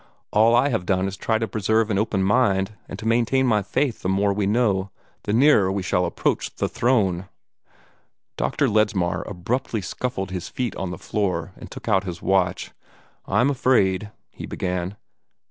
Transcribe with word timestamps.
"All 0.31 0.55
I 0.55 0.69
have 0.69 0.87
done 0.87 1.07
is 1.07 1.15
to 1.15 1.21
try 1.23 1.37
to 1.37 1.47
preserve 1.47 1.91
an 1.91 1.99
open 1.99 2.23
mind, 2.23 2.71
and 2.89 2.97
to 2.97 3.05
maintain 3.05 3.45
my 3.45 3.61
faith 3.61 3.97
that 3.97 4.01
the 4.01 4.09
more 4.09 4.33
we 4.33 4.47
know, 4.47 4.89
the 5.25 5.31
nearer 5.31 5.71
we 5.71 5.83
shall 5.83 6.05
approach 6.07 6.55
the 6.55 6.67
Throne." 6.67 7.29
Dr. 8.35 8.67
Ledsmar 8.67 9.21
abruptly 9.29 9.81
scuffled 9.81 10.31
his 10.31 10.49
feet 10.49 10.75
on 10.75 10.89
the 10.89 10.97
floor, 10.97 11.51
and 11.55 11.69
took 11.69 11.87
out 11.87 12.03
his 12.03 12.19
watch. 12.19 12.71
"I'm 13.27 13.51
afraid" 13.51 14.09
he 14.31 14.47
began. 14.47 14.95